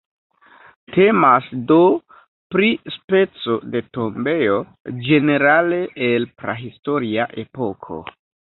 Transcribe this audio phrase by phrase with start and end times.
[0.93, 1.77] Temas do
[2.55, 4.57] pri speco de tombejo,
[5.11, 8.05] ĝenerale el prahistoria epoko.